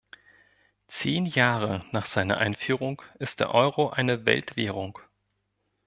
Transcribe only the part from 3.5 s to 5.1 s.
Euro eine Weltwährung.